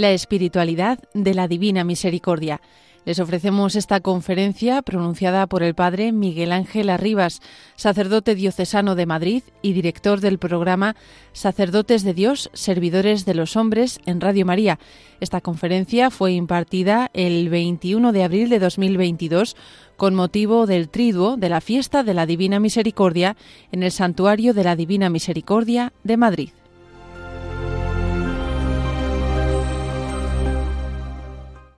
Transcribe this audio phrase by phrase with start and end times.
[0.00, 2.62] la espiritualidad de la Divina Misericordia.
[3.04, 7.40] Les ofrecemos esta conferencia pronunciada por el Padre Miguel Ángel Arribas,
[7.76, 10.96] sacerdote diocesano de Madrid y director del programa
[11.32, 14.78] Sacerdotes de Dios, Servidores de los Hombres en Radio María.
[15.20, 19.54] Esta conferencia fue impartida el 21 de abril de 2022
[19.98, 23.36] con motivo del triduo de la fiesta de la Divina Misericordia
[23.70, 26.50] en el Santuario de la Divina Misericordia de Madrid.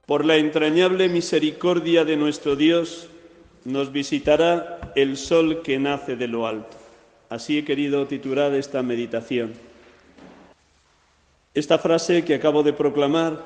[0.07, 3.09] Por la entrañable misericordia de nuestro Dios,
[3.65, 6.77] nos visitará el sol que nace de lo alto.
[7.29, 9.53] Así he querido titular esta meditación.
[11.55, 13.45] Esta frase que acabo de proclamar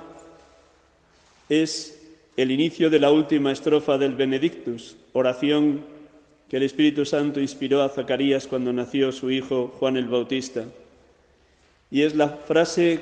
[1.51, 2.03] es
[2.39, 5.85] el inicio de la última estrofa del Benedictus, oración
[6.49, 10.65] que el Espíritu Santo inspiró a Zacarías cuando nació su hijo Juan el Bautista.
[11.91, 13.01] Y es la frase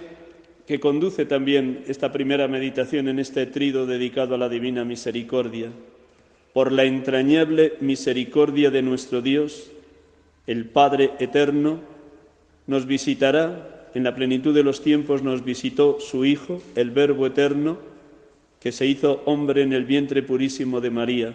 [0.66, 5.68] que conduce también esta primera meditación en este trido dedicado a la Divina Misericordia.
[6.52, 9.70] Por la entrañable misericordia de nuestro Dios,
[10.46, 11.80] el Padre Eterno,
[12.66, 17.78] nos visitará, en la plenitud de los tiempos nos visitó su Hijo, el Verbo Eterno,
[18.58, 21.34] que se hizo hombre en el vientre purísimo de María.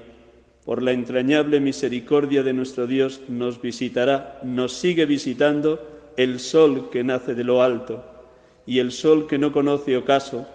[0.65, 7.03] Por la entrañable misericordia de nuestro Dios nos visitará, nos sigue visitando el sol que
[7.03, 8.08] nace de lo alto
[8.69, 10.45] y el sol que no conoce ocaso,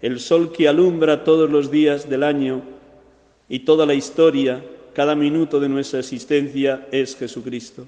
[0.00, 2.62] el sol que alumbra todos los días del año
[3.46, 7.86] y toda la historia, cada minuto de nuestra existencia es Jesucristo.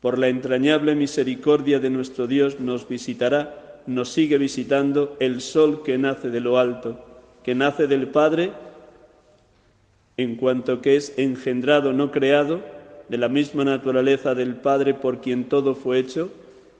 [0.00, 5.98] Por la entrañable misericordia de nuestro Dios nos visitará, nos sigue visitando el sol que
[5.98, 6.98] nace de lo alto,
[7.44, 8.52] que nace del Padre
[10.16, 12.62] en cuanto que es engendrado, no creado,
[13.10, 16.30] de la misma naturaleza del Padre por quien todo fue hecho,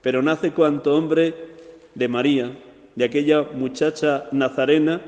[0.01, 1.50] pero nace cuanto hombre
[1.95, 2.51] de María,
[2.95, 5.01] de aquella muchacha nazarena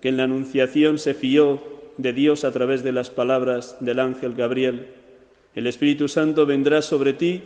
[0.00, 1.62] que en la Anunciación se fió
[1.96, 4.86] de Dios a través de las palabras del ángel Gabriel.
[5.54, 7.42] El Espíritu Santo vendrá sobre ti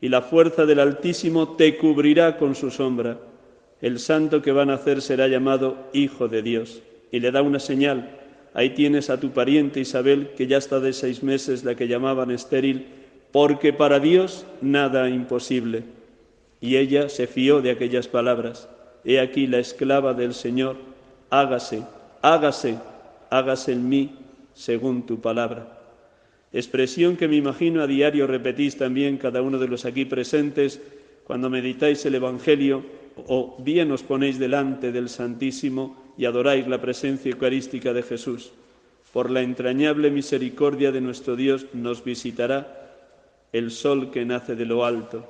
[0.00, 3.18] y la fuerza del Altísimo te cubrirá con su sombra.
[3.80, 6.82] El santo que va a nacer será llamado Hijo de Dios.
[7.10, 8.18] Y le da una señal.
[8.54, 12.30] Ahí tienes a tu pariente Isabel, que ya está de seis meses, la que llamaban
[12.30, 12.86] estéril,
[13.32, 15.84] porque para Dios nada imposible.
[16.62, 18.68] Y ella se fió de aquellas palabras.
[19.04, 20.76] He aquí la esclava del Señor,
[21.28, 21.82] hágase,
[22.22, 22.78] hágase,
[23.30, 24.14] hágase en mí
[24.54, 25.80] según tu palabra.
[26.52, 30.80] Expresión que me imagino a diario repetís también cada uno de los aquí presentes
[31.24, 32.84] cuando meditáis el Evangelio
[33.26, 38.52] o bien os ponéis delante del Santísimo y adoráis la presencia eucarística de Jesús.
[39.12, 43.00] Por la entrañable misericordia de nuestro Dios nos visitará
[43.52, 45.26] el sol que nace de lo alto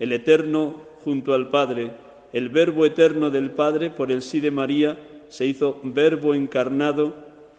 [0.00, 1.92] el Eterno junto al Padre,
[2.32, 7.14] el Verbo eterno del Padre, por el sí de María, se hizo Verbo encarnado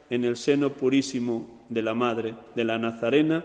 [0.10, 3.44] en el seno purísimo de la Madre, de la Nazarena,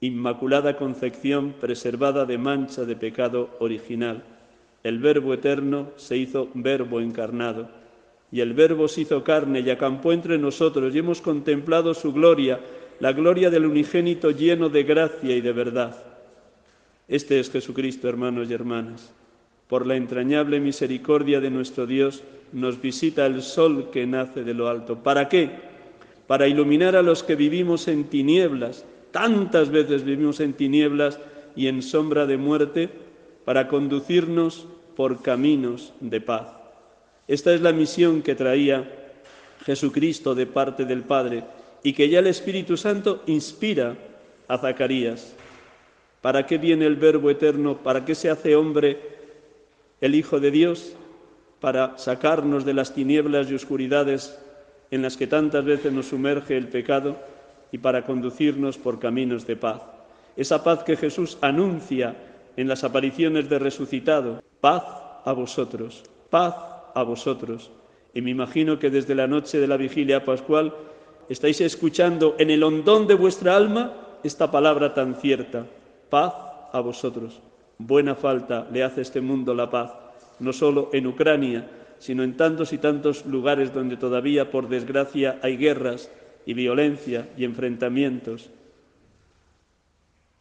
[0.00, 4.24] Inmaculada Concepción, preservada de mancha de pecado original.
[4.82, 7.68] El Verbo eterno se hizo Verbo encarnado.
[8.32, 12.60] Y el Verbo se hizo carne y acampó entre nosotros y hemos contemplado su gloria,
[12.98, 16.09] la gloria del unigénito lleno de gracia y de verdad.
[17.10, 19.10] Este es Jesucristo, hermanos y hermanas.
[19.66, 22.22] Por la entrañable misericordia de nuestro Dios
[22.52, 25.02] nos visita el sol que nace de lo alto.
[25.02, 25.50] ¿Para qué?
[26.28, 28.84] Para iluminar a los que vivimos en tinieblas.
[29.10, 31.18] Tantas veces vivimos en tinieblas
[31.56, 32.88] y en sombra de muerte,
[33.44, 36.46] para conducirnos por caminos de paz.
[37.26, 38.88] Esta es la misión que traía
[39.64, 41.42] Jesucristo de parte del Padre
[41.82, 43.96] y que ya el Espíritu Santo inspira
[44.46, 45.34] a Zacarías.
[46.20, 47.78] ¿Para qué viene el Verbo eterno?
[47.78, 48.98] ¿Para qué se hace hombre
[50.00, 50.94] el Hijo de Dios?
[51.60, 54.38] Para sacarnos de las tinieblas y oscuridades
[54.90, 57.16] en las que tantas veces nos sumerge el pecado
[57.72, 59.80] y para conducirnos por caminos de paz.
[60.36, 62.16] Esa paz que Jesús anuncia
[62.56, 64.42] en las apariciones de resucitado.
[64.60, 64.84] Paz
[65.24, 66.54] a vosotros, paz
[66.94, 67.70] a vosotros.
[68.12, 70.74] Y me imagino que desde la noche de la vigilia pascual
[71.28, 73.92] estáis escuchando en el hondón de vuestra alma
[74.24, 75.66] esta palabra tan cierta,
[76.10, 76.34] Paz
[76.72, 77.40] a vosotros.
[77.78, 79.92] Buena falta le hace este mundo la paz,
[80.38, 85.56] no solo en Ucrania, sino en tantos y tantos lugares donde todavía, por desgracia, hay
[85.56, 86.10] guerras
[86.44, 88.50] y violencia y enfrentamientos.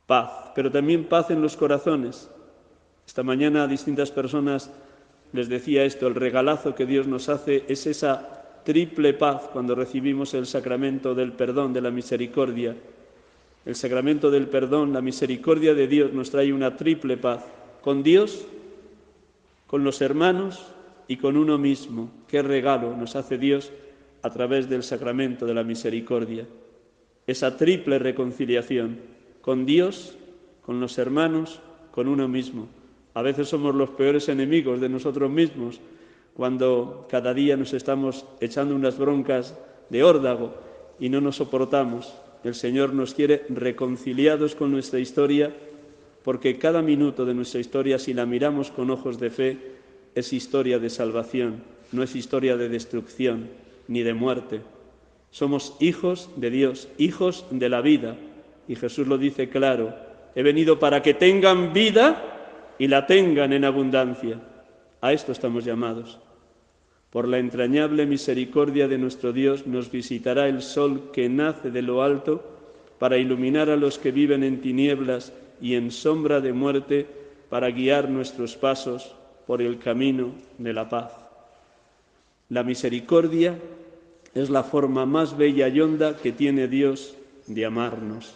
[0.06, 2.30] Paz, pero también paz en los corazones.
[3.06, 4.72] Esta mañana a distintas personas
[5.34, 10.34] les decía esto, el regalazo que Dios nos hace es esa triple paz cuando recibimos
[10.34, 12.76] el sacramento del perdón, de la misericordia,
[13.66, 17.46] el sacramento del perdón, la misericordia de Dios nos trae una triple paz
[17.82, 18.46] con Dios,
[19.68, 20.66] con los hermanos
[21.08, 22.10] y con uno mismo.
[22.28, 23.72] Qué regalo nos hace Dios
[24.22, 26.48] a través del sacramento de la misericordia.
[27.28, 28.98] Esa triple reconciliación
[29.42, 30.18] con Dios,
[30.66, 31.60] con los hermanos,
[31.92, 32.68] con uno mismo.
[33.14, 35.80] A veces somos los peores enemigos de nosotros mismos
[36.36, 39.58] cuando cada día nos estamos echando unas broncas
[39.90, 40.54] de órdago
[41.00, 42.14] y no nos soportamos.
[42.44, 45.54] El Señor nos quiere reconciliados con nuestra historia
[46.24, 49.58] porque cada minuto de nuestra historia, si la miramos con ojos de fe,
[50.16, 53.50] es historia de salvación, no es historia de destrucción
[53.88, 54.62] ni de muerte.
[55.32, 58.16] Somos hijos de Dios, hijos de la vida.
[58.68, 59.96] Y Jesús lo dice claro,
[60.36, 64.40] he venido para que tengan vida y la tengan en abundancia.
[65.02, 66.20] A esto estamos llamados.
[67.10, 72.04] Por la entrañable misericordia de nuestro Dios nos visitará el sol que nace de lo
[72.04, 72.44] alto
[73.00, 77.08] para iluminar a los que viven en tinieblas y en sombra de muerte,
[77.50, 79.16] para guiar nuestros pasos
[79.48, 81.12] por el camino de la paz.
[82.50, 83.58] La misericordia
[84.36, 87.16] es la forma más bella y honda que tiene Dios
[87.48, 88.36] de amarnos.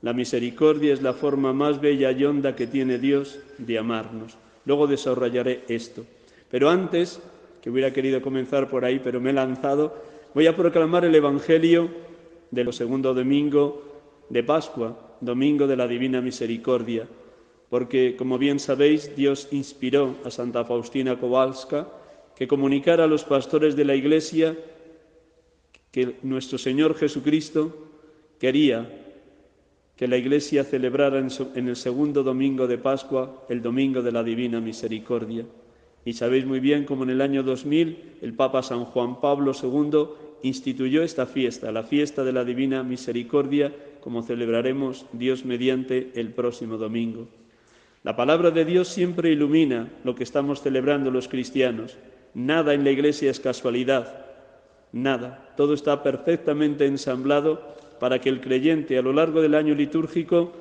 [0.00, 4.36] La misericordia es la forma más bella y honda que tiene Dios de amarnos.
[4.64, 6.06] Luego desarrollaré esto.
[6.50, 7.20] Pero antes
[7.62, 9.94] que hubiera querido comenzar por ahí, pero me he lanzado.
[10.34, 11.88] Voy a proclamar el Evangelio
[12.50, 17.06] del segundo domingo de Pascua, domingo de la Divina Misericordia,
[17.70, 21.88] porque, como bien sabéis, Dios inspiró a Santa Faustina Kowalska
[22.34, 24.56] que comunicara a los pastores de la Iglesia
[25.92, 27.90] que nuestro Señor Jesucristo
[28.40, 28.90] quería
[29.94, 31.18] que la Iglesia celebrara
[31.54, 35.44] en el segundo domingo de Pascua el domingo de la Divina Misericordia.
[36.04, 40.08] Y sabéis muy bien cómo en el año 2000 el Papa San Juan Pablo II
[40.42, 46.76] instituyó esta fiesta, la fiesta de la Divina Misericordia, como celebraremos Dios mediante el próximo
[46.76, 47.28] domingo.
[48.02, 51.96] La palabra de Dios siempre ilumina lo que estamos celebrando los cristianos.
[52.34, 54.26] Nada en la Iglesia es casualidad,
[54.90, 55.52] nada.
[55.56, 60.52] Todo está perfectamente ensamblado para que el creyente a lo largo del año litúrgico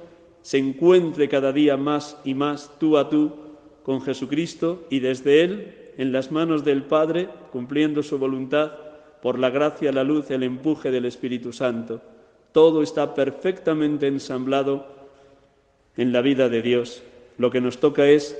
[0.43, 3.50] se encuentre cada día más y más tú a tú
[3.83, 8.71] con Jesucristo y desde Él, en las manos del Padre, cumpliendo su voluntad,
[9.21, 12.01] por la gracia, la luz, el empuje del Espíritu Santo.
[12.51, 14.87] Todo está perfectamente ensamblado
[15.95, 17.03] en la vida de Dios.
[17.37, 18.37] Lo que nos toca es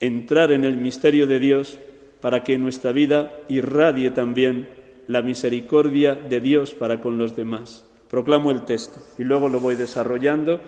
[0.00, 1.78] entrar en el misterio de Dios
[2.20, 4.68] para que nuestra vida irradie también
[5.08, 7.84] la misericordia de Dios para con los demás.
[8.08, 10.60] Proclamo el texto y luego lo voy desarrollando,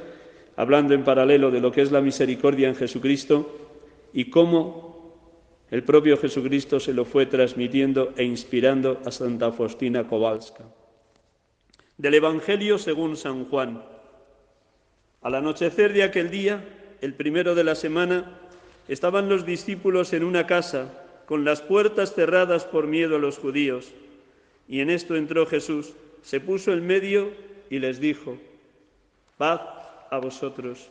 [0.57, 3.64] hablando en paralelo de lo que es la misericordia en Jesucristo
[4.15, 4.95] y cómo
[5.71, 10.65] el propio Jesucristo se lo fue transmitiendo e inspirando a Santa Faustina Kowalska.
[11.99, 13.83] Del Evangelio según San Juan.
[15.21, 16.65] Al anochecer de aquel día,
[17.01, 18.39] el primero de la semana,
[18.87, 20.93] estaban los discípulos en una casa
[21.27, 23.93] con las puertas cerradas por miedo a los judíos.
[24.69, 27.33] Y en esto entró Jesús, se puso en medio
[27.69, 28.39] y les dijo,
[29.39, 29.61] paz
[30.11, 30.91] a vosotros.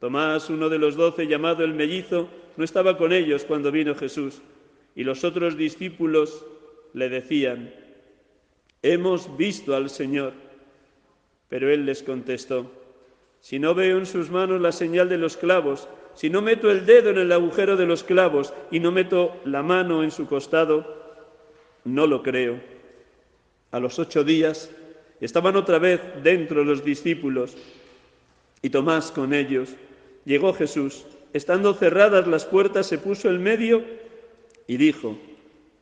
[0.00, 4.40] Tomás, uno de los doce, llamado el mellizo, no estaba con ellos cuando vino Jesús,
[4.96, 6.44] y los otros discípulos
[6.94, 7.72] le decían,
[8.82, 10.32] Hemos visto al Señor.
[11.48, 12.72] Pero él les contestó,
[13.40, 16.86] Si no veo en sus manos la señal de los clavos, si no meto el
[16.86, 20.98] dedo en el agujero de los clavos y no meto la mano en su costado,
[21.84, 22.60] no lo creo.
[23.70, 24.70] A los ocho días
[25.20, 27.56] estaban otra vez dentro los discípulos
[28.62, 29.70] y Tomás con ellos.
[30.30, 33.84] Llegó Jesús, estando cerradas las puertas, se puso en medio
[34.68, 35.18] y dijo,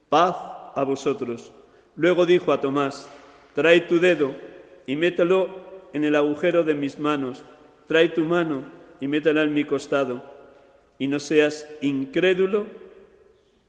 [0.09, 0.37] paz
[0.75, 1.53] a vosotros.
[1.97, 3.11] Luego dijo a Tomás,
[3.55, 4.35] trae tu dedo
[4.87, 5.51] y mételo
[5.93, 7.45] en el agujero de mis manos,
[7.89, 8.65] trae tu mano
[9.03, 10.25] y métela en mi costado,
[10.99, 12.65] y no seas incrédulo,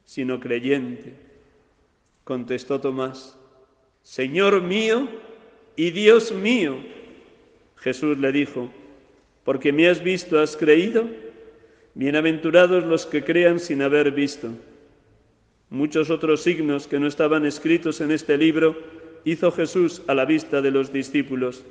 [0.06, 1.14] sino creyente.
[2.24, 3.38] Contestó Tomás,
[4.02, 5.10] Señor mío
[5.76, 6.78] y Dios mío.
[7.76, 8.72] Jesús le dijo,
[9.50, 11.10] porque me has visto, has creído.
[11.96, 14.50] Bienaventurados los que crean sin haber visto.
[15.72, 18.78] Muchos otros signos que no estaban escritos en este libro
[19.26, 21.64] hizo Jesús a la vista de los discípulos.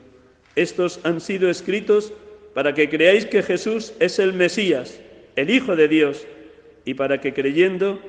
[0.57, 2.13] Estos han sido escritos
[2.53, 5.01] para que creáis que Jesús es el Mesías,
[5.37, 6.27] el Hijo de Dios,
[6.85, 8.01] y para que creyendo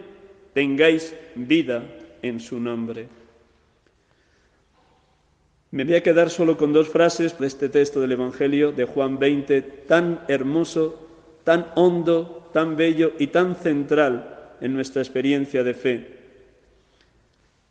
[0.55, 1.83] tengáis vida
[2.23, 3.18] en su nombre.
[5.71, 9.19] Me voy a quedar solo con dos frases de este texto del Evangelio de Juan
[9.19, 11.07] 20, tan hermoso,
[11.43, 16.07] tan hondo, tan bello y tan central en nuestra experiencia de fe.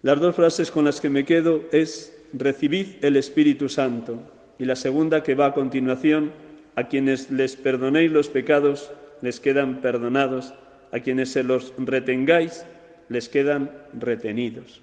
[0.02, 4.22] Las dos frases con las que me quedo es recibid el Espíritu Santo
[4.60, 6.30] y la segunda que va a continuación,
[6.76, 10.54] a quienes les perdonéis los pecados, les quedan perdonados,
[10.92, 12.64] a quienes se los retengáis,
[13.08, 14.82] les quedan retenidos.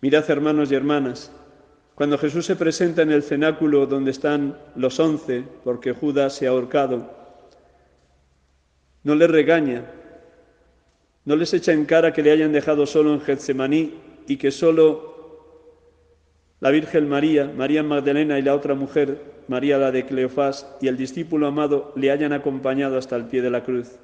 [0.00, 1.32] Mirad, hermanos y hermanas,
[1.98, 6.50] cuando Jesús se presenta en el cenáculo donde están los once, porque Judas se ha
[6.50, 7.10] ahorcado,
[9.02, 9.84] no les regaña,
[11.24, 13.94] no les echa en cara que le hayan dejado solo en Getsemaní
[14.28, 15.16] y que solo
[16.60, 20.96] la Virgen María, María Magdalena y la otra mujer, María la de Cleofás, y el
[20.96, 23.98] discípulo amado le hayan acompañado hasta el pie de la cruz.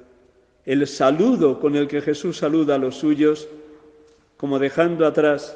[0.65, 3.47] El saludo con el que Jesús saluda a los suyos,
[4.35, 5.55] como dejando atrás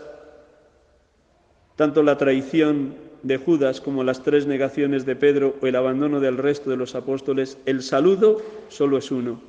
[1.79, 2.93] tanto la traición
[3.23, 6.93] de Judas como las tres negaciones de Pedro o el abandono del resto de los
[6.93, 9.39] apóstoles, el saludo solo es uno,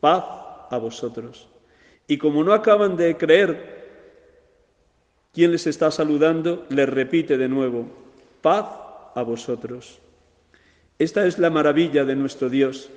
[0.00, 0.24] paz
[0.70, 1.46] a vosotros.
[2.08, 3.86] Y como no acaban de creer
[5.32, 7.86] quién les está saludando, les repite de nuevo,
[8.42, 8.66] paz
[9.14, 10.00] a vosotros.
[10.98, 12.90] Esta es la maravilla de nuestro Dios.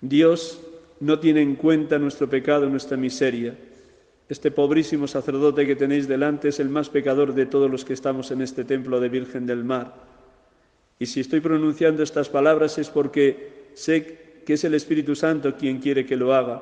[0.00, 0.60] Dios
[0.98, 3.56] no tiene en cuenta nuestro pecado, nuestra miseria.
[4.28, 8.32] Este pobrísimo sacerdote que tenéis delante es el más pecador de todos los que estamos
[8.32, 9.94] en este templo de Virgen del Mar.
[10.98, 15.78] Y si estoy pronunciando estas palabras es porque sé que es el Espíritu Santo quien
[15.78, 16.60] quiere que lo haga.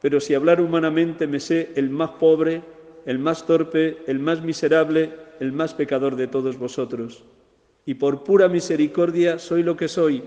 [0.00, 2.62] Pero si hablar humanamente me sé el más pobre,
[3.06, 7.22] el más torpe, el más miserable, el más pecador de todos vosotros.
[7.86, 10.24] Y por pura misericordia soy lo que soy,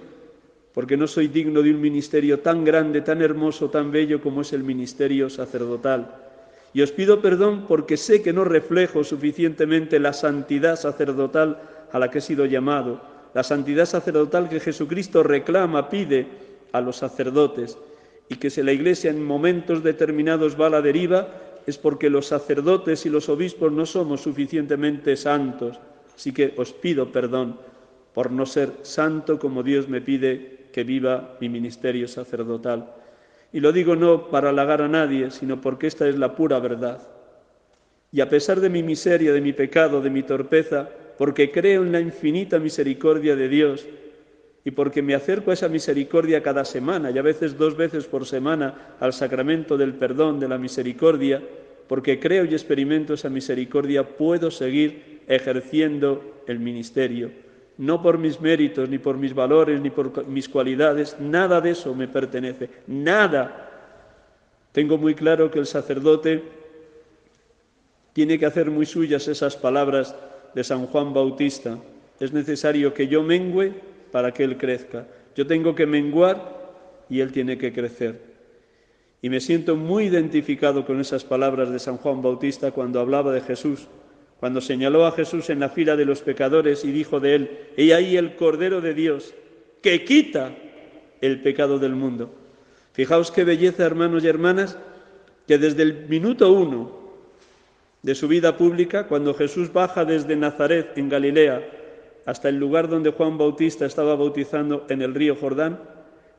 [0.74, 4.54] porque no soy digno de un ministerio tan grande, tan hermoso, tan bello como es
[4.54, 6.33] el ministerio sacerdotal.
[6.74, 11.62] Y os pido perdón porque sé que no reflejo suficientemente la santidad sacerdotal
[11.92, 13.02] a la que he sido llamado,
[13.34, 16.28] la santidad sacerdotal que Jesucristo reclama, pide
[16.72, 17.78] a los sacerdotes,
[18.30, 21.28] y que si la Iglesia en momentos determinados va a la deriva,
[21.68, 25.80] es porque los sacerdotes y los obispos no somos suficientemente santos.
[26.16, 27.58] Así que os pido perdón
[28.14, 33.03] por no ser santo como Dios me pide que viva mi ministerio sacerdotal.
[33.54, 37.08] Y lo digo no para halagar a nadie, sino porque esta es la pura verdad.
[38.12, 41.92] Y a pesar de mi miseria, de mi pecado, de mi torpeza, porque creo en
[41.92, 43.86] la infinita misericordia de Dios
[44.66, 48.26] y porque me acerco a esa misericordia cada semana y a veces dos veces por
[48.26, 51.42] semana al sacramento del perdón, de la misericordia,
[51.88, 57.32] porque creo y experimento esa misericordia, puedo seguir ejerciendo el ministerio
[57.78, 61.96] no por mis méritos, ni por mis valores, ni por mis cualidades, nada de eso
[61.96, 63.70] me pertenece, nada.
[64.72, 66.44] Tengo muy claro que el sacerdote
[68.14, 70.16] tiene que hacer muy suyas esas palabras
[70.54, 71.78] de San Juan Bautista.
[72.20, 73.74] Es necesario que yo mengüe
[74.12, 75.08] para que Él crezca.
[75.36, 76.74] Yo tengo que menguar
[77.10, 78.34] y Él tiene que crecer.
[79.22, 83.42] Y me siento muy identificado con esas palabras de San Juan Bautista cuando hablaba de
[83.42, 83.88] Jesús
[84.44, 87.94] cuando señaló a Jesús en la fila de los pecadores y dijo de él, he
[87.94, 89.34] ahí el Cordero de Dios,
[89.82, 90.54] que quita
[91.22, 92.30] el pecado del mundo.
[92.92, 94.78] Fijaos qué belleza, hermanos y hermanas,
[95.48, 96.92] que desde el minuto uno
[98.02, 101.66] de su vida pública, cuando Jesús baja desde Nazaret, en Galilea,
[102.26, 105.80] hasta el lugar donde Juan Bautista estaba bautizando en el río Jordán,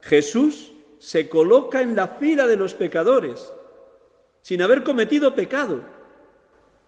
[0.02, 3.50] Jesús se coloca en la fila de los pecadores,
[4.42, 5.93] sin haber cometido pecado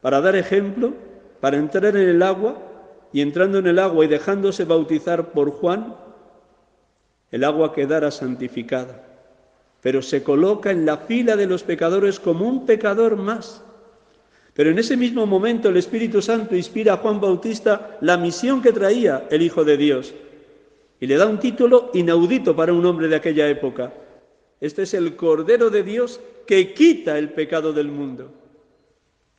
[0.00, 0.94] para dar ejemplo,
[1.40, 2.56] para entrar en el agua
[3.12, 5.96] y entrando en el agua y dejándose bautizar por Juan,
[7.30, 9.02] el agua quedara santificada.
[9.80, 13.62] Pero se coloca en la fila de los pecadores como un pecador más.
[14.54, 18.72] Pero en ese mismo momento el Espíritu Santo inspira a Juan Bautista la misión que
[18.72, 20.14] traía el Hijo de Dios
[20.98, 23.92] y le da un título inaudito para un hombre de aquella época.
[24.60, 28.32] Este es el Cordero de Dios que quita el pecado del mundo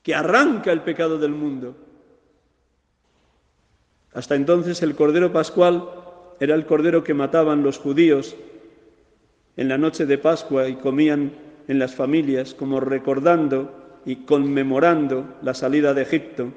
[0.08, 1.76] que arranca el pecado del mundo.
[4.14, 5.84] Hasta entonces el Cordero Pascual
[6.40, 8.38] era el Cordero que mataban los judíos
[9.58, 11.34] en la noche de Pascua y comían
[11.68, 16.54] en las familias como recordando y conmemorando la salida de Egipto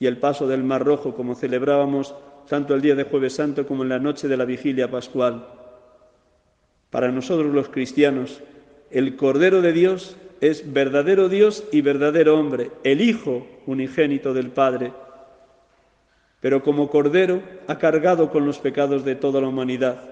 [0.00, 2.16] y el paso del Mar Rojo como celebrábamos
[2.48, 5.46] tanto el día de Jueves Santo como en la noche de la vigilia pascual.
[6.90, 8.42] Para nosotros los cristianos,
[8.90, 14.92] el Cordero de Dios es verdadero Dios y verdadero hombre, el Hijo unigénito del Padre.
[16.40, 20.02] Pero como Cordero ha cargado con los pecados de toda la humanidad.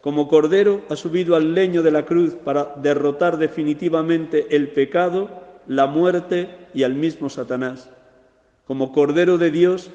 [0.00, 5.28] Como cordero ha subido al leño de la cruz para derrotar definitivamente el pecado,
[5.66, 7.90] la muerte y al mismo Satanás.
[8.66, 9.90] Como cordero de Dios,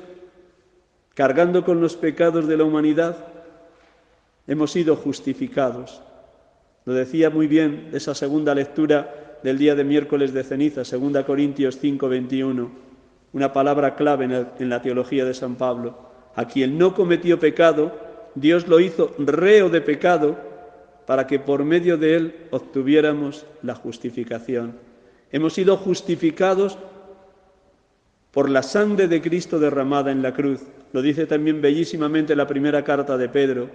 [1.14, 3.16] cargando con los pecados de la humanidad,
[4.46, 6.02] hemos sido justificados.
[6.84, 11.78] Lo decía muy bien esa segunda lectura del día de miércoles de ceniza, 2 Corintios
[11.80, 12.72] 5, 21,
[13.32, 16.00] una palabra clave en la teología de San Pablo.
[16.34, 17.96] A quien no cometió pecado,
[18.34, 20.36] Dios lo hizo reo de pecado
[21.06, 24.80] para que por medio de él obtuviéramos la justificación.
[25.32, 26.80] Hemos sido justificados
[28.32, 30.62] por la sangre de Cristo derramada en la cruz.
[30.92, 33.70] Lo dice también bellísimamente la primera carta de Pedro.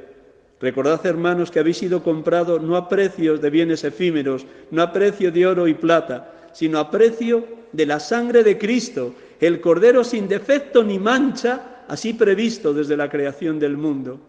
[0.60, 5.32] Recordad, hermanos, que habéis sido comprados no a precios de bienes efímeros, no a precio
[5.32, 10.28] de oro y plata, sino a precio de la sangre de Cristo, el Cordero sin
[10.28, 14.20] defecto ni mancha, así previsto desde la creación del mundo.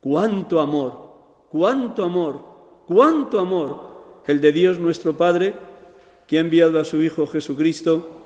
[0.00, 2.42] Cuánto amor, cuánto amor,
[2.86, 5.54] cuánto amor el de Dios nuestro Padre,
[6.26, 8.22] que ha enviado a su Hijo Jesucristo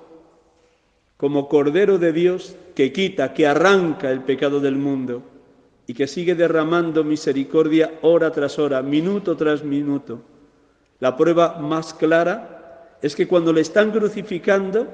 [1.16, 5.22] como Cordero de Dios que quita, que arranca el pecado del mundo
[5.90, 10.22] y que sigue derramando misericordia hora tras hora, minuto tras minuto.
[11.00, 14.86] La prueba más clara es que cuando le están crucificando,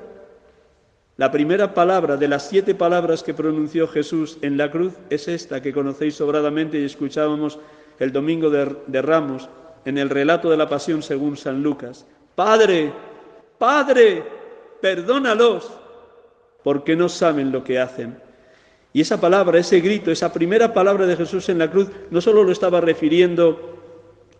[1.18, 5.60] la primera palabra de las siete palabras que pronunció Jesús en la cruz es esta
[5.60, 7.58] que conocéis sobradamente y escuchábamos
[7.98, 9.50] el domingo de, Ramos
[9.84, 12.06] en el relato de la pasión según San Lucas.
[12.34, 12.90] Padre,
[13.58, 14.24] Padre,
[14.80, 15.70] perdónalos,
[16.64, 18.24] porque no saben lo que hacen.
[18.96, 22.42] Y esa palabra, ese grito, esa primera palabra de Jesús en la cruz, no solo
[22.42, 23.76] lo estaba refiriendo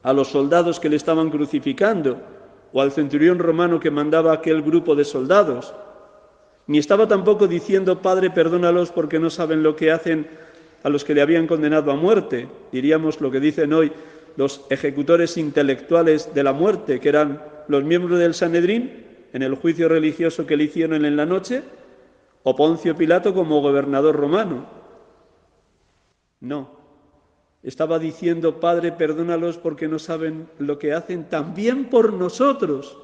[0.02, 2.22] a los soldados que le estaban crucificando
[2.72, 5.74] o al centurión romano que mandaba aquel grupo de soldados,
[6.68, 10.26] ni estaba tampoco diciendo, Padre, perdónalos porque no saben lo que hacen
[10.82, 13.92] a los que le habían condenado a muerte, diríamos lo que dicen hoy
[14.38, 19.86] los ejecutores intelectuales de la muerte, que eran los miembros del Sanedrín, en el juicio
[19.86, 21.62] religioso que le hicieron en la noche,
[22.48, 24.66] o Poncio Pilato como gobernador romano.
[26.38, 26.70] No,
[27.64, 32.96] estaba diciendo, Padre, perdónalos porque no saben lo que hacen también por nosotros.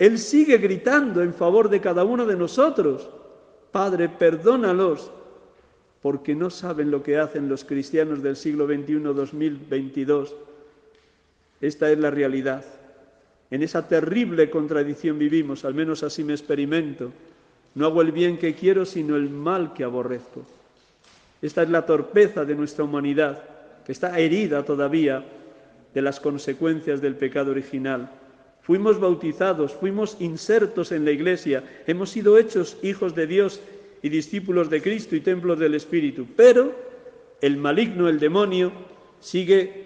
[0.00, 3.08] Él sigue gritando en favor de cada uno de nosotros.
[3.70, 5.12] Padre, perdónalos
[6.00, 10.34] porque no saben lo que hacen los cristianos del siglo XXI, 2022.
[11.60, 12.64] Esta es la realidad.
[13.52, 17.12] En esa terrible contradicción vivimos, al menos así me experimento.
[17.74, 20.44] No hago el bien que quiero, sino el mal que aborrezco.
[21.40, 23.42] Esta es la torpeza de nuestra humanidad,
[23.84, 25.24] que está herida todavía
[25.92, 28.10] de las consecuencias del pecado original.
[28.62, 33.60] Fuimos bautizados, fuimos insertos en la Iglesia, hemos sido hechos hijos de Dios
[34.02, 36.72] y discípulos de Cristo y templos del Espíritu, pero
[37.40, 38.70] el maligno, el demonio,
[39.20, 39.84] sigue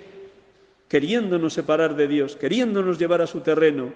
[0.89, 3.93] queriéndonos separar de Dios, queriéndonos llevar a su terreno,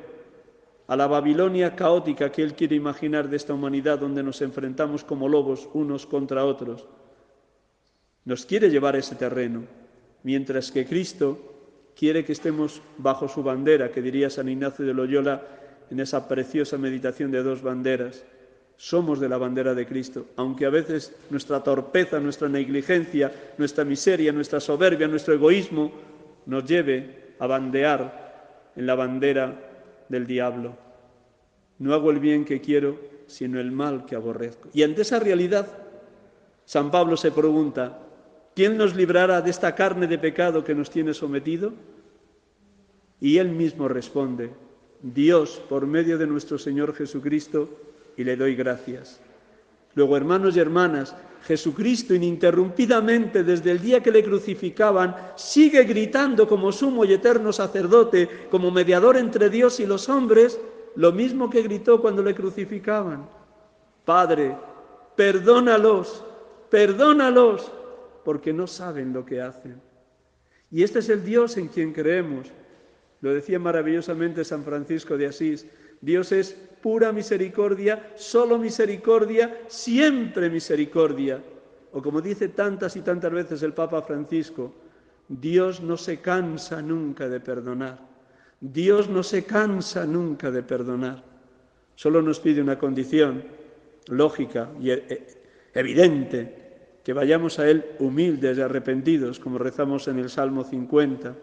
[0.91, 5.29] a la Babilonia caótica que Él quiere imaginar de esta humanidad donde nos enfrentamos como
[5.29, 6.85] lobos unos contra otros.
[8.25, 9.63] Nos quiere llevar a ese terreno,
[10.25, 11.39] mientras que Cristo
[11.95, 15.47] quiere que estemos bajo su bandera, que diría San Ignacio de Loyola
[15.93, 18.25] en esa preciosa meditación de dos banderas.
[18.77, 24.33] Somos de la bandera de Cristo, aunque a veces nuestra torpeza, nuestra negligencia, nuestra miseria,
[24.33, 25.93] nuestra soberbia, nuestro egoísmo
[26.47, 29.70] nos lleve a bandear en la bandera
[30.11, 30.77] del diablo.
[31.79, 34.69] No hago el bien que quiero, sino el mal que aborrezco.
[34.75, 35.67] Y ante esa realidad,
[36.67, 37.99] San Pablo se pregunta,
[38.55, 41.73] ¿quién nos librará de esta carne de pecado que nos tiene sometido?
[43.21, 44.51] Y él mismo responde,
[45.03, 47.71] Dios por medio de nuestro Señor Jesucristo,
[48.17, 49.21] y le doy gracias.
[49.95, 56.71] Luego, hermanos y hermanas, Jesucristo ininterrumpidamente desde el día que le crucificaban sigue gritando como
[56.71, 60.61] sumo y eterno sacerdote, como mediador entre Dios y los hombres,
[60.97, 63.29] lo mismo que gritó cuando le crucificaban.
[64.05, 64.57] Padre,
[65.17, 66.25] perdónalos,
[66.69, 67.71] perdónalos,
[68.25, 69.81] porque no saben lo que hacen.
[70.71, 72.49] Y este es el Dios en quien creemos.
[73.21, 75.67] Lo decía maravillosamente San Francisco de Asís.
[76.01, 81.43] Dios es pura misericordia, solo misericordia, siempre misericordia.
[81.93, 84.73] O como dice tantas y tantas veces el Papa Francisco,
[85.29, 87.99] Dios no se cansa nunca de perdonar.
[88.61, 91.23] Dios no se cansa nunca de perdonar.
[91.95, 93.45] Solo nos pide una condición
[94.09, 95.43] lógica y e, e,
[95.75, 96.61] evidente,
[97.05, 101.35] que vayamos a Él humildes y arrepentidos, como rezamos en el Salmo 50.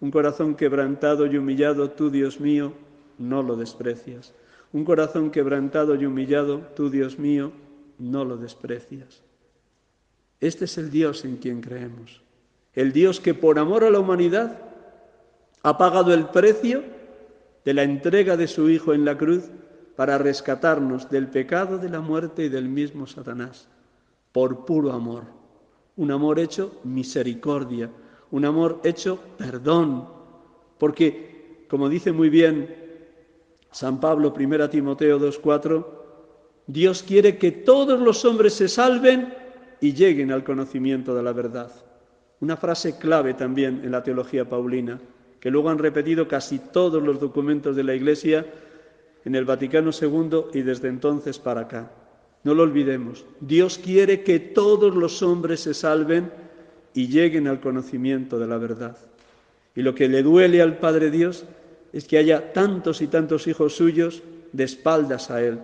[0.00, 2.72] Un corazón quebrantado y humillado, tú, Dios mío,
[3.18, 4.34] no lo desprecias.
[4.72, 7.52] Un corazón quebrantado y humillado, tú, Dios mío,
[7.98, 9.22] no lo desprecias.
[10.40, 12.22] Este es el Dios en quien creemos.
[12.74, 14.60] El Dios que por amor a la humanidad
[15.62, 16.84] ha pagado el precio
[17.64, 19.44] de la entrega de su Hijo en la cruz
[19.96, 23.66] para rescatarnos del pecado, de la muerte y del mismo Satanás,
[24.32, 25.24] por puro amor.
[25.96, 27.90] Un amor hecho misericordia,
[28.30, 30.06] un amor hecho perdón,
[30.78, 32.85] porque, como dice muy bien
[33.76, 35.86] San Pablo, 1 Timoteo 2.4,
[36.66, 39.34] Dios quiere que todos los hombres se salven
[39.82, 41.70] y lleguen al conocimiento de la verdad.
[42.40, 44.98] Una frase clave también en la teología paulina,
[45.40, 48.46] que luego han repetido casi todos los documentos de la Iglesia
[49.26, 51.90] en el Vaticano II y desde entonces para acá.
[52.44, 56.32] No lo olvidemos, Dios quiere que todos los hombres se salven
[56.94, 58.96] y lleguen al conocimiento de la verdad.
[59.74, 61.44] Y lo que le duele al Padre Dios
[61.96, 65.60] es que haya tantos y tantos hijos suyos de espaldas a Él,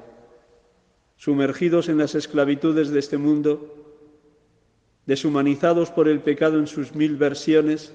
[1.18, 3.76] sumergidos en las esclavitudes de este mundo,
[5.04, 7.92] deshumanizados por el pecado en sus mil versiones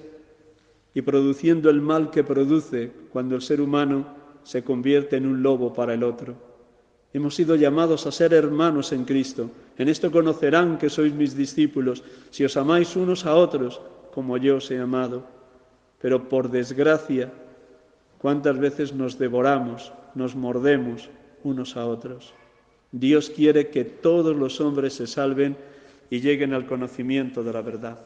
[0.94, 4.06] y produciendo el mal que produce cuando el ser humano
[4.44, 6.36] se convierte en un lobo para el otro.
[7.12, 9.50] Hemos sido llamados a ser hermanos en Cristo.
[9.76, 13.80] En esto conocerán que sois mis discípulos, si os amáis unos a otros
[14.14, 15.26] como yo os he amado.
[16.00, 17.32] Pero por desgracia,
[18.18, 21.08] cuántas veces nos devoramos, nos mordemos
[21.44, 22.34] unos a otros.
[22.92, 25.56] Dios quiere que todos los hombres se salven
[26.10, 27.98] y lleguen al conocimiento de la verdad.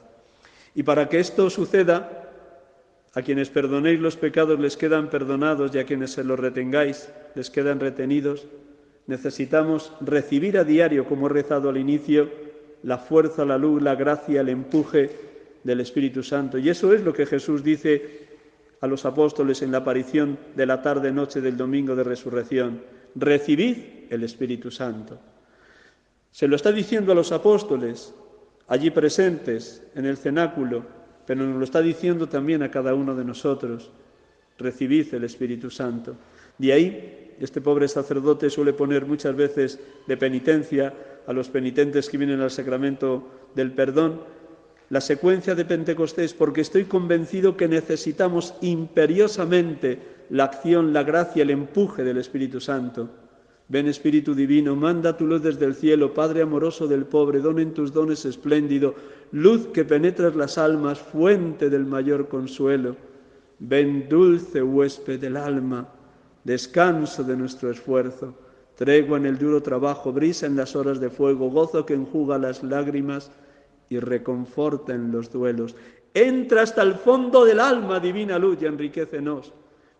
[0.74, 2.22] Y para que esto suceda,
[3.14, 7.50] a quienes perdonéis los pecados les quedan perdonados y a quienes se los retengáis les
[7.50, 8.46] quedan retenidos.
[9.06, 12.30] Necesitamos recibir a diario, como he rezado al inicio,
[12.82, 15.10] la fuerza, la luz, la gracia, el empuje
[15.62, 16.58] del Espíritu Santo.
[16.58, 18.31] Y eso es lo que Jesús dice
[18.82, 22.82] a los apóstoles en la aparición de la tarde-noche del domingo de resurrección.
[23.14, 23.76] Recibid
[24.10, 25.18] el Espíritu Santo.
[26.32, 28.12] Se lo está diciendo a los apóstoles
[28.66, 30.84] allí presentes en el cenáculo,
[31.24, 33.92] pero nos lo está diciendo también a cada uno de nosotros.
[34.58, 36.16] Recibid el Espíritu Santo.
[36.58, 40.92] De ahí, este pobre sacerdote suele poner muchas veces de penitencia
[41.26, 44.22] a los penitentes que vienen al sacramento del perdón,
[44.92, 51.48] la secuencia de Pentecostés, porque estoy convencido que necesitamos imperiosamente la acción, la gracia, el
[51.48, 53.08] empuje del Espíritu Santo.
[53.68, 57.90] Ven Espíritu Divino, manda tu luz desde el cielo, Padre amoroso del pobre, en tus
[57.90, 58.94] dones espléndido,
[59.30, 62.94] luz que penetras las almas, fuente del mayor consuelo.
[63.60, 65.88] Ven dulce huésped del alma,
[66.44, 68.34] descanso de nuestro esfuerzo,
[68.76, 72.62] tregua en el duro trabajo, brisa en las horas de fuego, gozo que enjuga las
[72.62, 73.30] lágrimas
[73.92, 75.76] y reconforta en los duelos.
[76.14, 79.52] Entra hasta el fondo del alma, divina luz, y enriquecenos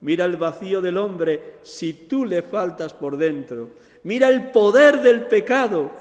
[0.02, 3.70] Mira el vacío del hombre si tú le faltas por dentro.
[4.02, 5.92] Mira el poder del pecado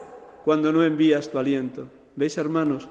[0.43, 1.87] cuando no envías tu aliento.
[2.15, 2.89] ¿Veis, hermanos?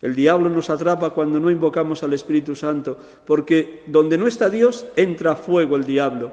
[0.00, 4.86] El diablo nos atrapa cuando no invocamos al Espíritu Santo, porque donde no está Dios
[4.94, 6.32] entra fuego el diablo.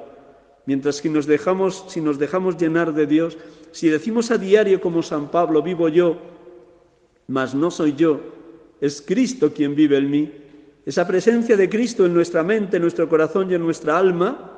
[0.64, 3.36] Mientras que nos dejamos, si nos dejamos llenar de Dios,
[3.72, 6.18] si decimos a diario como San Pablo, vivo yo,
[7.28, 8.20] mas no soy yo,
[8.80, 10.32] es Cristo quien vive en mí,
[10.84, 14.52] esa presencia de Cristo en nuestra mente, en nuestro corazón y en nuestra alma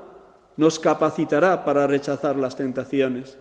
[0.57, 3.37] nos capacitará para rechazar las tentaciones.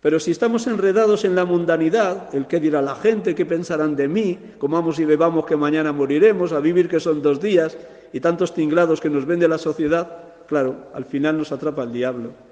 [0.00, 4.08] Pero si estamos enredados en la mundanidad, el qué dirá la gente, qué pensarán de
[4.08, 7.76] mí, comamos y bebamos que mañana moriremos, a vivir que son dos días,
[8.12, 12.49] y tantos tinglados que nos vende la sociedad, claro, al final nos atrapa el diablo.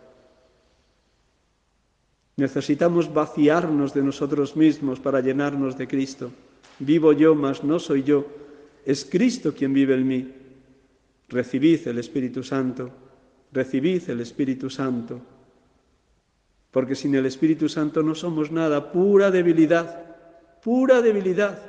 [2.38, 6.31] Necesitamos vaciarnos de nosotros mismos para llenarnos de Cristo.
[6.79, 8.27] Vivo yo, mas no soy yo,
[8.87, 10.33] es Cristo quien vive en mí.
[11.29, 12.90] Recibid el Espíritu Santo,
[13.51, 15.20] recibid el Espíritu Santo.
[16.70, 20.07] Porque sin el Espíritu Santo no somos nada, pura debilidad,
[20.62, 21.61] pura debilidad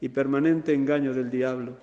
[0.00, 1.76] y permanente engaño del diablo.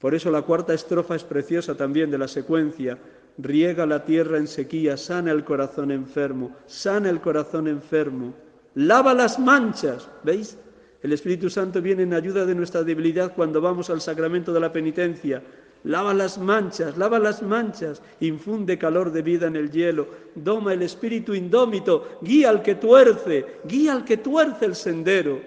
[0.00, 2.98] Por eso la cuarta estrofa es preciosa también de la secuencia.
[3.36, 8.32] Riega la tierra en sequía, sana el corazón enfermo, sana el corazón enfermo,
[8.74, 10.56] lava las manchas, ¿veis?
[11.02, 14.72] El Espíritu Santo viene en ayuda de nuestra debilidad cuando vamos al sacramento de la
[14.72, 15.42] penitencia.
[15.82, 20.80] Lava las manchas, lava las manchas, infunde calor de vida en el hielo, doma el
[20.80, 25.40] espíritu indómito, guía al que tuerce, guía al que tuerce el sendero.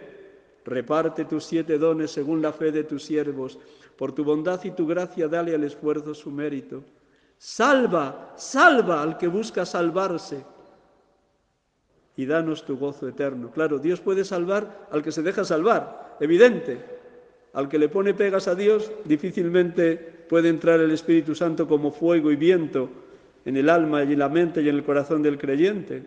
[0.63, 3.58] Reparte tus siete dones según la fe de tus siervos.
[3.97, 6.84] Por tu bondad y tu gracia dale al esfuerzo su mérito.
[7.38, 10.43] Salva, salva al que busca salvarse
[12.15, 13.52] y danos tu gozo eterno.
[13.52, 16.97] Claro, Dios puede salvar al que se deja salvar, evidente.
[17.54, 22.32] Al que le pone pegas a Dios, difícilmente puede entrar el Espíritu Santo como fuego
[22.32, 22.89] y viento
[23.45, 26.04] en el alma y en la mente y en el corazón del creyente.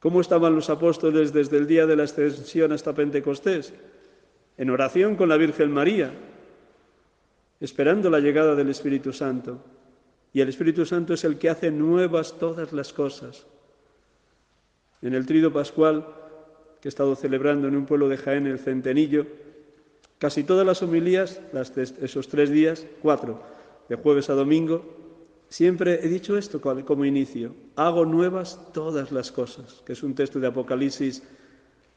[0.00, 3.72] ¿Cómo estaban los apóstoles desde el día de la ascensión hasta Pentecostés?
[4.60, 6.12] en oración con la Virgen María,
[7.60, 9.62] esperando la llegada del Espíritu Santo.
[10.32, 13.46] Y el Espíritu Santo es el que hace nuevas todas las cosas.
[15.02, 16.06] En el trido pascual
[16.80, 19.26] que he estado celebrando en un pueblo de Jaén, el Centenillo,
[20.18, 21.40] casi todas las homilías,
[22.00, 23.42] esos tres días, cuatro,
[23.88, 24.82] de jueves a domingo,
[25.48, 27.54] siempre he dicho esto como inicio.
[27.76, 31.22] Hago nuevas todas las cosas, que es un texto de Apocalipsis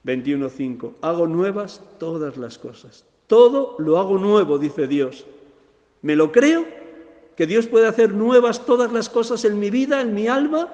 [0.03, 0.95] 21.5.
[1.01, 3.05] Hago nuevas todas las cosas.
[3.27, 5.25] Todo lo hago nuevo, dice Dios.
[6.03, 6.67] ¿Me lo creo?
[7.35, 10.69] ¿Que Dios puede hacer nuevas todas las cosas en mi vida, en mi alma?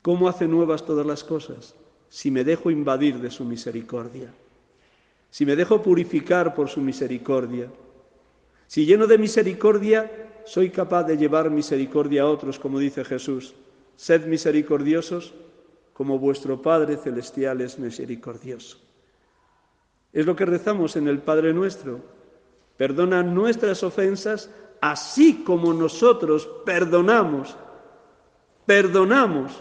[0.00, 1.76] ¿Cómo hace nuevas todas las cosas?
[2.08, 4.32] Si me dejo invadir de su misericordia,
[5.30, 7.70] si me dejo purificar por su misericordia,
[8.66, 10.10] si lleno de misericordia
[10.44, 13.54] soy capaz de llevar misericordia a otros, como dice Jesús,
[13.96, 15.34] sed misericordiosos
[15.92, 18.78] como vuestro Padre Celestial es misericordioso.
[20.12, 22.00] Es lo que rezamos en el Padre nuestro.
[22.82, 27.56] Perdona nuestras ofensas así como nosotros perdonamos,
[28.66, 29.52] perdonamos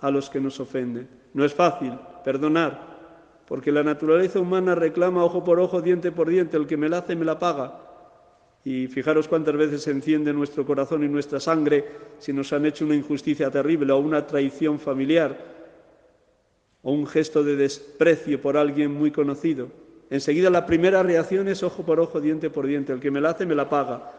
[0.00, 1.08] a los que nos ofenden.
[1.34, 1.92] No es fácil
[2.24, 6.88] perdonar, porque la naturaleza humana reclama ojo por ojo, diente por diente, el que me
[6.88, 7.78] la hace me la paga.
[8.64, 11.84] Y fijaros cuántas veces se enciende nuestro corazón y nuestra sangre
[12.18, 15.38] si nos han hecho una injusticia terrible o una traición familiar
[16.82, 19.83] o un gesto de desprecio por alguien muy conocido.
[20.14, 22.92] Enseguida la primera reacción es ojo por ojo, diente por diente.
[22.92, 24.12] El que me la hace me la paga.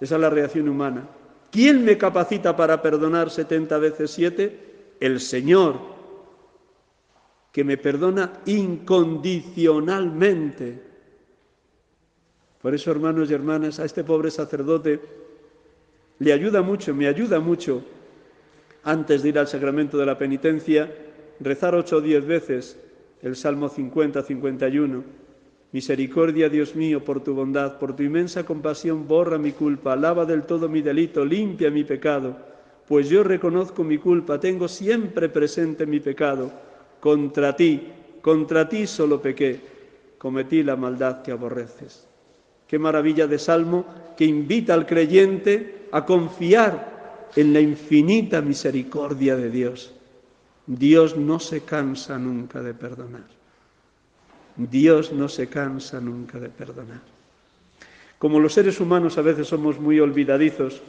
[0.00, 1.06] Esa es la reacción humana.
[1.50, 4.94] ¿Quién me capacita para perdonar setenta veces siete?
[4.98, 5.78] El Señor,
[7.52, 10.82] que me perdona incondicionalmente.
[12.62, 15.00] Por eso, hermanos y hermanas, a este pobre sacerdote
[16.18, 17.84] le ayuda mucho, me ayuda mucho,
[18.84, 20.90] antes de ir al sacramento de la penitencia,
[21.40, 22.78] rezar ocho o diez veces
[23.20, 25.20] el Salmo 50-51.
[25.72, 30.42] Misericordia, Dios mío, por tu bondad, por tu inmensa compasión, borra mi culpa, lava del
[30.42, 32.36] todo mi delito, limpia mi pecado,
[32.86, 36.52] pues yo reconozco mi culpa, tengo siempre presente mi pecado.
[37.00, 37.88] Contra ti,
[38.20, 39.60] contra ti solo pequé,
[40.18, 42.06] cometí la maldad que aborreces.
[42.68, 49.50] Qué maravilla de salmo que invita al creyente a confiar en la infinita misericordia de
[49.50, 49.94] Dios.
[50.66, 53.41] Dios no se cansa nunca de perdonar.
[54.56, 57.00] Dios no se cansa nunca de perdonar.
[58.18, 60.82] Como los seres humanos a veces somos muy olvidadizos,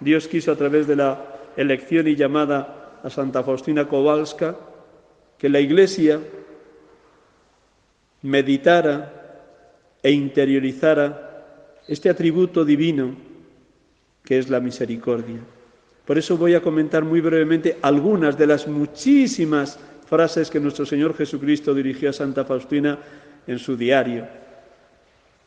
[0.00, 1.24] Dios quiso a través de la
[1.56, 4.56] elección y llamada a Santa Faustina Kowalska
[5.38, 6.20] que la Iglesia
[8.22, 9.12] meditara
[10.02, 13.16] e interiorizara este atributo divino
[14.22, 15.40] que es la misericordia.
[16.06, 19.78] Por eso voy a comentar muy brevemente algunas de las muchísimas
[20.14, 23.00] frases que nuestro Señor Jesucristo dirigió a Santa Faustina
[23.48, 24.24] en su diario,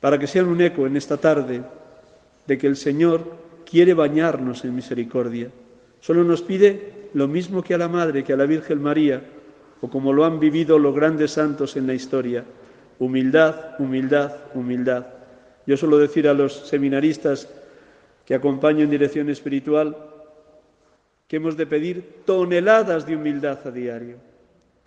[0.01, 1.61] para que sean un eco en esta tarde
[2.45, 3.23] de que el Señor
[3.65, 5.47] quiere bañarnos en misericordia.
[6.01, 9.23] Solo nos pide lo mismo que a la Madre, que a la Virgen María,
[9.79, 12.43] o como lo han vivido los grandes santos en la historia,
[12.99, 15.05] Humildad, humildad, humildad.
[15.67, 17.47] Yo suelo decir a los seminaristas
[18.25, 19.95] que acompaño en dirección espiritual
[21.27, 24.17] que hemos de pedir toneladas de humildad a diario,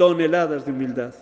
[0.01, 1.15] toneladas de humildad,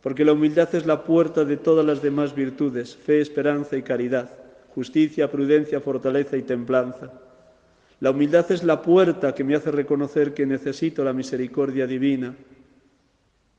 [0.00, 4.30] porque la humildad es la puerta de todas las demás virtudes, fe, esperanza y caridad,
[4.74, 7.12] justicia, prudencia, fortaleza y templanza.
[8.00, 12.34] La humildad es la puerta que me hace reconocer que necesito la misericordia divina,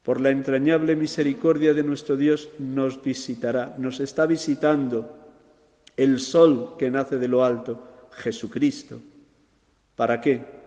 [0.01, 5.15] por la entrañable misericordia de nuestro Dios, nos visitará, nos está visitando
[5.95, 8.99] el sol que nace de lo alto, Jesucristo.
[9.95, 10.62] ¿Para qué?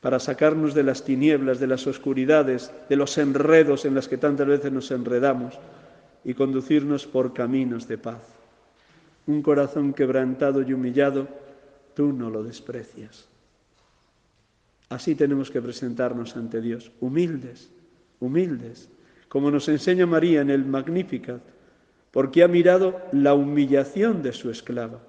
[0.00, 4.46] Para sacarnos de las tinieblas, de las oscuridades, de los enredos en las que tantas
[4.46, 5.58] veces nos enredamos
[6.24, 8.22] y conducirnos por caminos de paz.
[9.26, 11.28] Un corazón quebrantado y humillado,
[11.94, 13.28] tú no lo desprecias.
[14.88, 17.70] Así tenemos que presentarnos ante Dios, humildes,
[18.20, 18.88] humildes,
[19.28, 21.42] como nos enseña María en el Magnificat,
[22.12, 25.00] porque ha mirado la humillación de su esclava,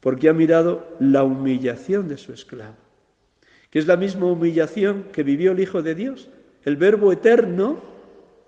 [0.00, 2.76] porque ha mirado la humillación de su esclava,
[3.70, 6.28] que es la misma humillación que vivió el Hijo de Dios,
[6.64, 7.78] el Verbo eterno,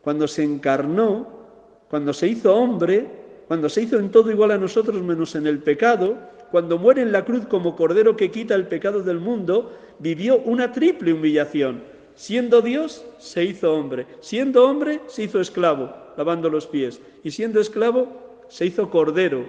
[0.02, 1.28] cuando se encarnó,
[1.88, 3.06] cuando se hizo hombre,
[3.46, 6.16] cuando se hizo en todo igual a nosotros menos en el pecado,
[6.50, 10.72] cuando muere en la cruz como cordero que quita el pecado del mundo, vivió una
[10.72, 14.06] triple humillación Siendo Dios, se hizo hombre.
[14.20, 17.00] Siendo hombre, se hizo esclavo, lavando los pies.
[17.24, 19.46] Y siendo esclavo, se hizo cordero,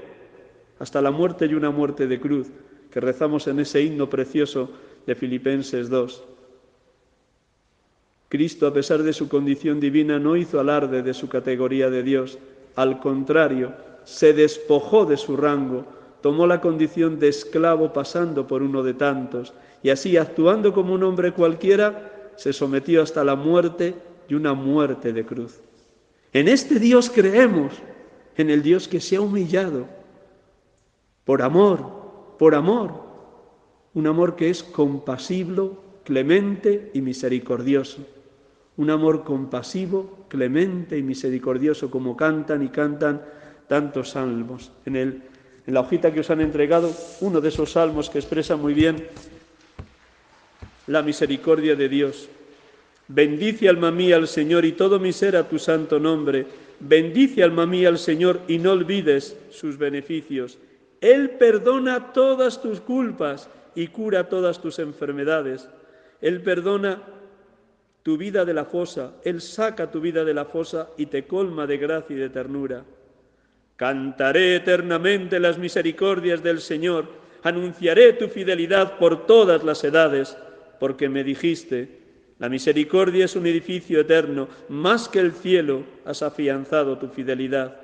[0.80, 2.48] hasta la muerte y una muerte de cruz,
[2.90, 4.70] que rezamos en ese himno precioso
[5.06, 6.24] de Filipenses 2.
[8.30, 12.40] Cristo, a pesar de su condición divina, no hizo alarde de su categoría de Dios.
[12.76, 13.74] Al contrario,
[14.06, 15.86] se despojó de su rango,
[16.22, 21.04] tomó la condición de esclavo pasando por uno de tantos, y así, actuando como un
[21.04, 23.94] hombre cualquiera, se sometió hasta la muerte
[24.28, 25.60] y una muerte de cruz.
[26.32, 27.74] En este Dios creemos,
[28.36, 29.86] en el Dios que se ha humillado,
[31.26, 33.13] por amor, por amor,
[33.94, 38.02] un amor que es compasivo, clemente y misericordioso
[38.78, 43.22] un amor compasivo, clemente y misericordioso, como cantan y cantan
[43.68, 44.72] tantos salmos.
[44.86, 45.22] En, el,
[45.68, 49.08] en la hojita que os han entregado, uno de esos salmos que expresa muy bien
[50.88, 52.30] la misericordia de Dios.
[53.08, 56.48] Bendice alma mía al Señor y todo mi ser a tu santo nombre.
[56.80, 60.58] Bendice alma mía al Señor y no olvides sus beneficios.
[61.00, 65.70] Él perdona todas tus culpas y cura todas tus enfermedades.
[66.22, 67.02] Él perdona
[68.04, 71.66] tu vida de la fosa, Él saca tu vida de la fosa y te colma
[71.66, 72.84] de gracia y de ternura.
[73.78, 77.08] Cantaré eternamente las misericordias del Señor,
[77.44, 80.38] anunciaré tu fidelidad por todas las edades,
[80.80, 82.04] porque me dijiste,
[82.40, 87.80] la misericordia es un edificio eterno, más que el cielo has afianzado tu fidelidad.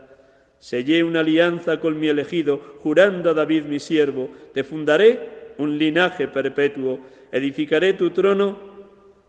[0.60, 6.28] Sellé una alianza con mi elegido, jurando a David mi siervo, te fundaré un linaje
[6.28, 7.00] perpetuo,
[7.32, 8.58] edificaré tu trono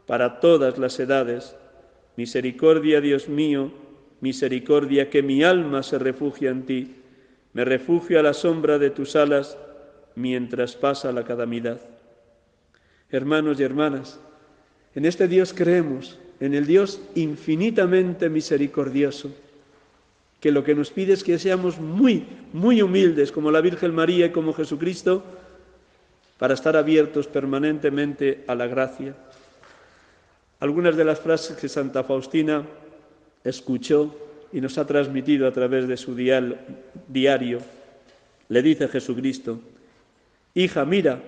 [0.06, 1.56] para todas las edades.
[2.16, 3.72] Misericordia, Dios mío,
[4.20, 6.96] misericordia, que mi alma se refugia en ti.
[7.52, 9.58] Me refugio a la sombra de tus alas
[10.14, 11.80] mientras pasa la calamidad.
[13.10, 14.20] Hermanos y hermanas,
[14.94, 19.34] en este Dios creemos, en el Dios infinitamente misericordioso,
[20.40, 24.26] que lo que nos pide es que seamos muy, muy humildes como la Virgen María
[24.26, 25.24] y como Jesucristo,
[26.40, 29.14] para estar abiertos permanentemente a la gracia
[30.60, 32.64] algunas de las frases que Santa Faustina
[33.42, 34.14] escuchó
[34.52, 37.60] y nos ha transmitido a través de su diario.
[38.48, 39.60] Le dice Jesucristo,
[40.54, 41.20] Hija, mira,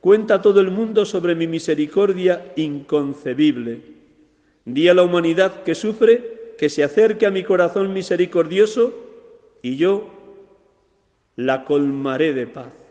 [0.00, 3.80] cuenta todo el mundo sobre mi misericordia inconcebible.
[4.64, 8.94] Di a la humanidad que sufre que se acerque a mi corazón misericordioso
[9.62, 10.10] y yo
[11.36, 12.83] la colmaré de paz.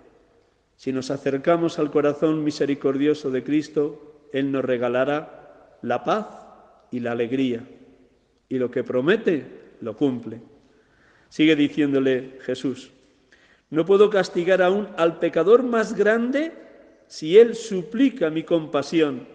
[0.83, 6.27] Si nos acercamos al corazón misericordioso de Cristo, Él nos regalará la paz
[6.91, 7.65] y la alegría.
[8.49, 9.45] Y lo que promete,
[9.79, 10.41] lo cumple.
[11.29, 12.91] Sigue diciéndole Jesús,
[13.69, 16.51] no puedo castigar aún al pecador más grande
[17.07, 19.25] si él suplica mi compasión,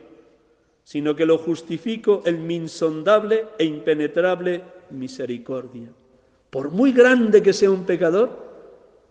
[0.85, 5.89] sino que lo justifico en mi insondable e impenetrable misericordia.
[6.51, 8.49] Por muy grande que sea un pecador,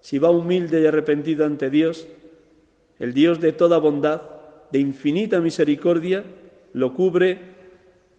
[0.02, 2.08] si va humilde y arrepentido ante Dios,
[3.00, 4.22] el Dios de toda bondad,
[4.72, 6.24] de infinita misericordia,
[6.74, 7.40] lo cubre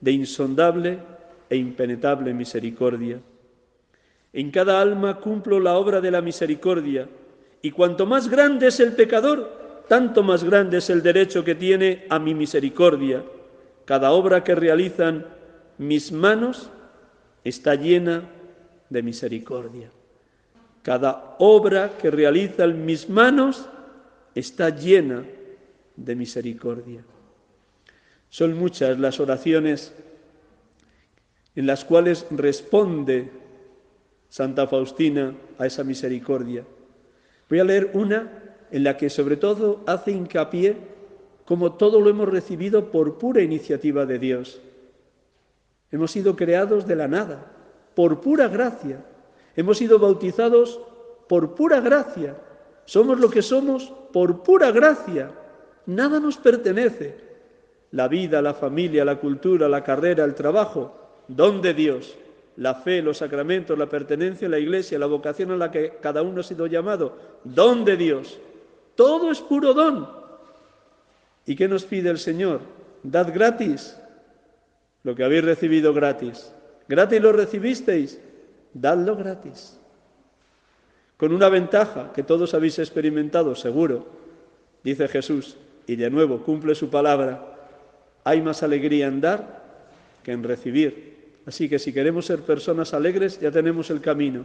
[0.00, 0.98] de insondable
[1.50, 3.20] e impenetrable misericordia.
[4.32, 7.08] En cada alma cumplo la obra de la misericordia,
[7.60, 12.06] y cuanto más grande es el pecador, tanto más grande es el derecho que tiene
[12.08, 13.24] a mi misericordia.
[13.84, 15.26] Cada obra que realizan
[15.78, 16.70] mis manos
[17.42, 18.22] está llena
[18.90, 19.90] de misericordia.
[20.82, 23.68] Cada obra que realizan mis manos
[24.38, 25.24] está llena
[25.96, 27.02] de misericordia.
[28.30, 29.92] Son muchas las oraciones
[31.56, 33.30] en las cuales responde
[34.28, 36.64] Santa Faustina a esa misericordia.
[37.48, 38.30] Voy a leer una
[38.70, 40.76] en la que sobre todo hace hincapié
[41.44, 44.60] como todo lo hemos recibido por pura iniciativa de Dios.
[45.90, 47.50] Hemos sido creados de la nada,
[47.94, 49.02] por pura gracia.
[49.56, 50.78] Hemos sido bautizados
[51.26, 52.36] por pura gracia.
[52.88, 55.30] Somos lo que somos por pura gracia.
[55.84, 57.20] Nada nos pertenece
[57.90, 60.96] la vida, la familia, la cultura, la carrera, el trabajo,
[61.28, 62.16] don de Dios,
[62.56, 66.22] la fe, los sacramentos, la pertenencia a la iglesia, la vocación a la que cada
[66.22, 67.14] uno ha sido llamado,
[67.44, 68.38] don de Dios.
[68.94, 70.08] Todo es puro don.
[71.44, 72.60] ¿Y qué nos pide el Señor?
[73.02, 74.00] Dad gratis
[75.02, 76.50] lo que habéis recibido gratis.
[76.88, 78.18] Gratis lo recibisteis,
[78.72, 79.77] dadlo gratis.
[81.18, 84.06] Con una ventaja que todos habéis experimentado, seguro,
[84.84, 85.56] dice Jesús,
[85.86, 87.56] y de nuevo cumple su palabra,
[88.22, 89.64] hay más alegría en dar
[90.22, 91.18] que en recibir.
[91.44, 94.44] Así que si queremos ser personas alegres, ya tenemos el camino.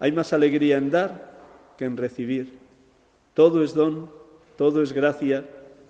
[0.00, 1.36] Hay más alegría en dar
[1.78, 2.54] que en recibir.
[3.34, 4.10] Todo es don,
[4.56, 5.44] todo es gracia,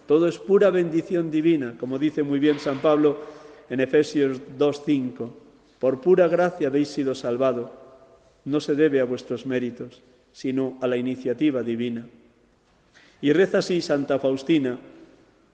[0.06, 3.18] todo es pura bendición divina, como dice muy bien San Pablo
[3.70, 5.30] en Efesios 2.5.
[5.78, 7.70] Por pura gracia habéis sido salvados.
[8.46, 12.06] No se debe a vuestros méritos, sino a la iniciativa divina.
[13.20, 14.78] Y reza así Santa Faustina,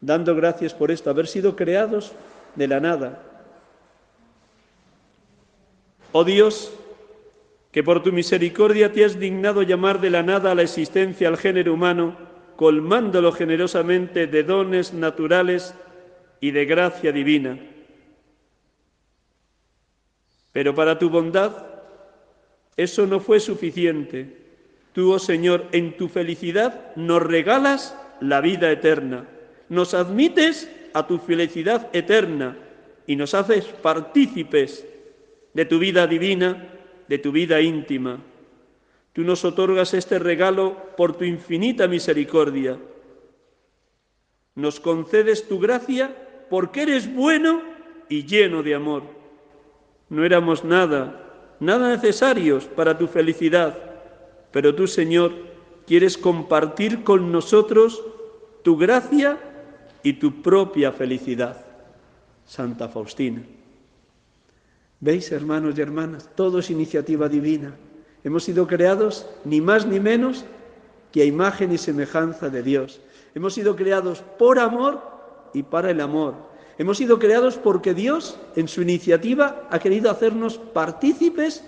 [0.01, 2.13] dando gracias por esto, haber sido creados
[2.55, 3.23] de la nada.
[6.13, 6.71] Oh Dios,
[7.71, 11.39] que por tu misericordia te has dignado llamar de la nada a la existencia al
[11.39, 12.19] género humano,
[12.57, 15.75] colmándolo generosamente de dones naturales
[16.41, 17.59] y de gracia divina.
[20.53, 21.72] Pero para tu bondad
[22.77, 24.43] eso no fue suficiente.
[24.93, 29.27] Tú, oh Señor, en tu felicidad nos regalas la vida eterna,
[29.69, 32.57] nos admites a tu felicidad eterna
[33.07, 34.87] y nos haces partícipes
[35.55, 36.69] de tu vida divina,
[37.09, 38.21] de tu vida íntima.
[39.13, 42.79] Tú nos otorgas este regalo por tu infinita misericordia.
[44.55, 46.15] Nos concedes tu gracia
[46.49, 47.63] porque eres bueno
[48.09, 49.03] y lleno de amor.
[50.09, 51.22] No éramos nada,
[51.63, 53.79] nada necesarios para tu felicidad,
[54.51, 55.33] pero tú, Señor,
[55.87, 58.03] quieres compartir con nosotros
[58.63, 59.39] tu gracia
[60.03, 61.65] y tu propia felicidad.
[62.45, 63.43] Santa Faustina.
[64.99, 66.29] ¿Veis, hermanos y hermanas?
[66.35, 67.75] Todo es iniciativa divina.
[68.25, 70.45] Hemos sido creados ni más ni menos
[71.13, 73.01] que a imagen y semejanza de Dios.
[73.35, 75.01] Hemos sido creados por amor
[75.55, 76.35] y para el amor.
[76.79, 81.65] Hemos sido creados porque Dios, en su iniciativa, ha querido hacernos partícipes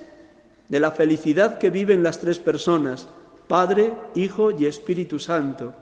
[0.69, 3.09] de la felicidad que viven las tres personas,
[3.49, 5.75] Padre, Hijo y Espíritu Santo.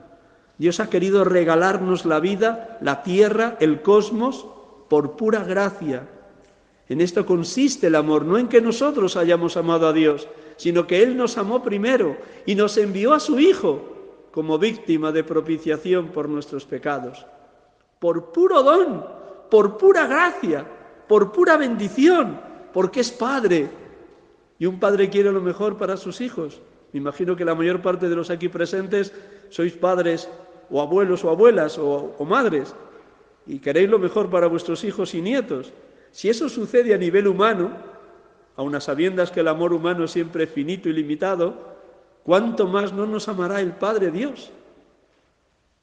[0.57, 4.45] Dios ha querido regalarnos la vida, la tierra, el cosmos,
[4.89, 6.07] por pura gracia,
[6.89, 11.01] en esto consiste el amor, no en que nosotros hayamos amado a Dios, sino que
[11.01, 13.81] Él nos amó primero y nos envió a su Hijo
[14.31, 17.25] como víctima de propiciación por nuestros pecados.
[18.03, 18.99] Por puro don,
[19.49, 20.67] por pura gracia,
[21.07, 22.37] por pura bendición,
[22.73, 23.69] porque es Padre.
[24.59, 26.59] Y un padre quiere lo mejor para sus hijos.
[26.91, 29.13] Me imagino que la mayor parte de los aquí presentes
[29.47, 30.27] sois padres
[30.69, 32.75] o abuelos o abuelas o, madres
[33.47, 35.71] y queréis lo mejor para vuestros hijos y nietos.
[36.11, 37.71] Si eso sucede a nivel humano,
[38.57, 41.55] a unas sabiendas que el amor humano es siempre finito y limitado,
[42.25, 44.51] ¿cuánto más no nos amará el Padre Dios?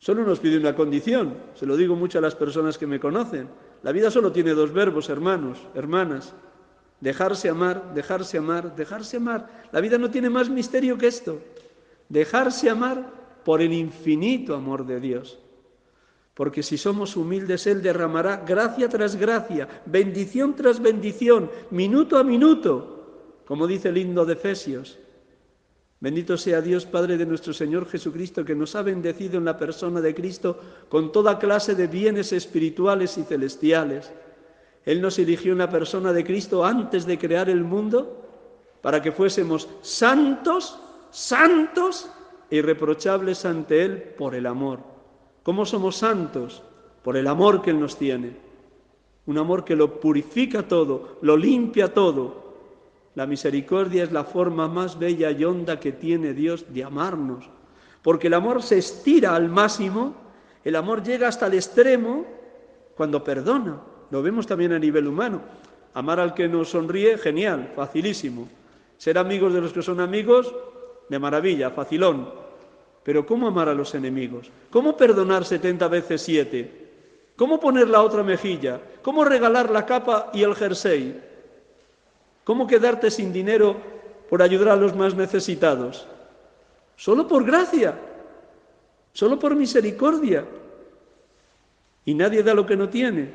[0.01, 3.49] Solo nos pide una condición, se lo digo mucho a las personas que me conocen.
[3.85, 6.35] La vida solo tiene dos verbos, hermanos, hermanas.
[7.01, 9.69] Dejarse amar, dejarse amar, dejarse amar.
[9.71, 11.41] La vida no tiene más misterio que esto.
[12.09, 13.13] Dejarse amar
[13.45, 15.39] por el infinito amor de Dios
[16.41, 23.43] porque si somos humildes, Él derramará gracia tras gracia, bendición tras bendición, minuto a minuto,
[23.45, 24.99] como dice el himno de Efesios.
[26.01, 30.01] Bendito sea Dios Padre de nuestro Señor Jesucristo, que nos ha bendecido en la persona
[30.01, 34.11] de Cristo con toda clase de bienes espirituales y celestiales.
[34.87, 38.17] Él nos eligió en la persona de Cristo antes de crear el mundo
[38.81, 40.81] para que fuésemos santos,
[41.11, 42.11] santos
[42.51, 44.81] e irreprochables ante Él por el amor.
[45.43, 46.63] ¿Cómo somos santos?
[47.05, 48.37] Por el amor que Él nos tiene.
[49.27, 52.40] Un amor que lo purifica todo, lo limpia todo.
[53.15, 57.49] La misericordia es la forma más bella y honda que tiene Dios de amarnos.
[58.03, 60.15] Porque el amor se estira al máximo,
[60.65, 62.25] el amor llega hasta el extremo
[62.97, 63.81] cuando perdona.
[64.11, 65.41] Lo vemos también a nivel humano.
[65.95, 68.49] Amar al que nos sonríe, genial, facilísimo.
[68.97, 70.55] Ser amigos de los que son amigos,
[71.09, 72.31] de maravilla, facilón.
[73.03, 74.51] Pero ¿cómo amar a los enemigos?
[74.71, 76.89] ¿Cómo perdonar setenta veces siete?
[77.37, 78.81] ¿Cómo poner la otra mejilla?
[79.03, 81.30] ¿Cómo regalar la capa y el jersey?
[82.51, 83.77] ¿Cómo quedarte sin dinero
[84.29, 86.09] por ayudar a los más necesitados?
[86.97, 87.95] Solo por gracia,
[89.13, 90.45] solo por misericordia.
[92.05, 93.31] Y nadie da lo que no tiene.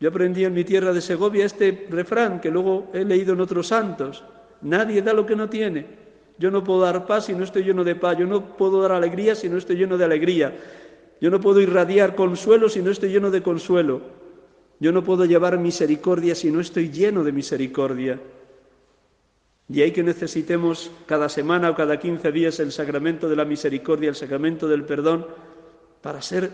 [0.00, 3.68] Yo aprendí en mi tierra de Segovia este refrán que luego he leído en otros
[3.68, 4.24] santos.
[4.62, 5.86] Nadie da lo que no tiene.
[6.38, 8.18] Yo no puedo dar paz si no estoy lleno de paz.
[8.18, 10.56] Yo no puedo dar alegría si no estoy lleno de alegría.
[11.20, 14.17] Yo no puedo irradiar consuelo si no estoy lleno de consuelo.
[14.80, 18.20] Yo no puedo llevar misericordia si no estoy lleno de misericordia.
[19.68, 24.08] Y hay que necesitemos cada semana o cada quince días el sacramento de la misericordia,
[24.08, 25.26] el sacramento del perdón,
[26.00, 26.50] para ser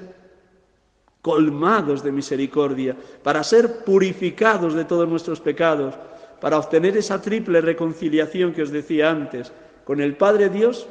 [1.23, 5.95] colmados de misericordia, para ser purificados de todos nuestros pecados,
[6.41, 9.53] para obtener esa triple reconciliación que os decía antes,
[9.85, 10.89] con el Padre Dios,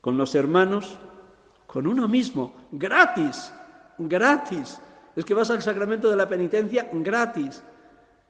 [0.00, 0.98] con los hermanos,
[1.66, 3.52] con uno mismo, gratis,
[3.98, 4.78] gratis.
[5.16, 7.62] Es que vas al sacramento de la penitencia gratis.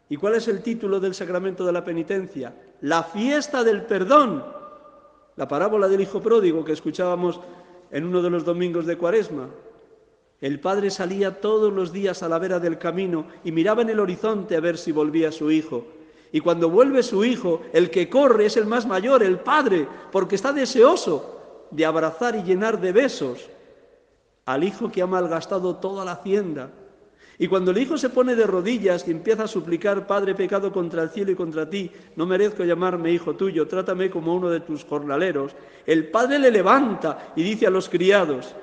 [0.08, 2.54] ¿Y cuál es el título del sacramento de la penitencia?
[2.80, 4.44] La fiesta del perdón.
[5.34, 7.40] La parábola del Hijo Pródigo que escuchábamos
[7.90, 9.48] en uno de los domingos de Cuaresma.
[10.40, 13.98] El padre salía todos los días a la vera del camino y miraba en el
[13.98, 15.86] horizonte a ver si volvía su hijo.
[16.30, 20.36] Y cuando vuelve su hijo, el que corre es el más mayor, el padre, porque
[20.36, 23.50] está deseoso de abrazar y llenar de besos
[24.46, 26.70] al hijo que ha malgastado toda la hacienda.
[27.38, 31.02] Y cuando el hijo se pone de rodillas y empieza a suplicar, Padre, pecado contra
[31.02, 34.84] el cielo y contra ti, no merezco llamarme hijo tuyo, trátame como uno de tus
[34.84, 38.54] jornaleros, el padre le levanta y dice a los criados,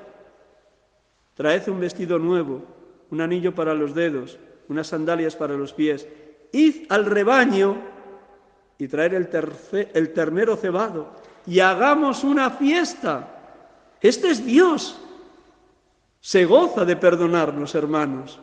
[1.35, 2.63] traed un vestido nuevo,
[3.11, 6.07] un anillo para los dedos, unas sandalias para los pies,
[6.51, 7.77] id al rebaño
[8.79, 9.29] y traer el,
[9.93, 11.11] el ternero cebado
[11.45, 13.27] y hagamos una fiesta.
[14.01, 14.99] Este es Dios.
[16.23, 18.39] Se goza de perdonarnos, hermanos.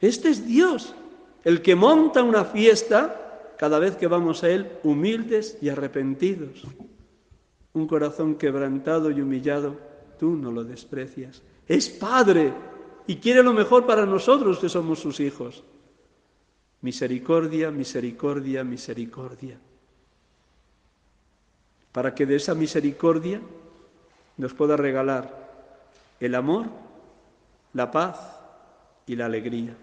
[0.00, 0.94] Este es Dios,
[1.42, 6.62] el que monta una fiesta cada vez que vamos a Él humildes y arrepentidos.
[7.72, 9.76] Un corazón quebrantado y humillado,
[10.20, 11.42] tú no lo desprecias.
[11.66, 12.52] Es Padre
[13.08, 15.64] y quiere lo mejor para nosotros que somos sus hijos.
[16.80, 19.58] Misericordia, misericordia, misericordia.
[21.90, 23.40] Para que de esa misericordia
[24.36, 25.50] nos pueda regalar
[26.20, 26.66] el amor,
[27.72, 28.16] la paz
[29.06, 29.76] y la alegría.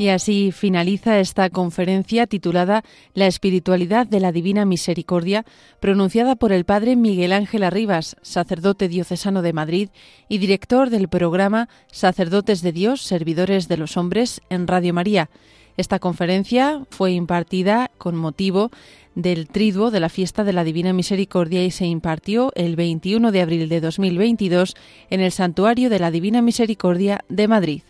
[0.00, 2.84] Y así finaliza esta conferencia titulada
[3.14, 5.44] La espiritualidad de la Divina Misericordia,
[5.80, 9.88] pronunciada por el Padre Miguel Ángel Arribas, sacerdote diocesano de Madrid
[10.28, 15.30] y director del programa Sacerdotes de Dios, Servidores de los Hombres en Radio María.
[15.78, 18.72] Esta conferencia fue impartida con motivo
[19.14, 23.40] del triduo de la fiesta de la Divina Misericordia y se impartió el 21 de
[23.40, 24.74] abril de 2022
[25.08, 27.82] en el Santuario de la Divina Misericordia de Madrid.